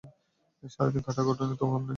[0.63, 1.89] সারা দিন খাটাখাটুনি তো কম নয়।